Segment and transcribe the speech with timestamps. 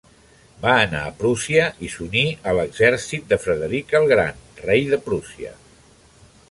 [0.61, 5.55] Va anar a Prússia i s'uní a l'exèrcit de Frederic el Gran, Rei de Prússia.